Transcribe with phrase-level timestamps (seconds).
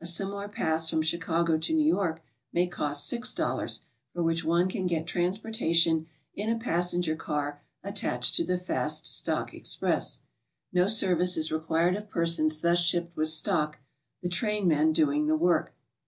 [0.00, 3.80] A similar pass from Chicago to New York may cost $6,
[4.12, 8.76] for which one can get transportation in a passenger car attached to the 52 GOING
[8.78, 8.82] ABROAD?
[8.84, 10.20] fast stock express.
[10.72, 13.78] No service is required of persons thus shipped with stock,
[14.22, 15.74] the trainmen doing the work.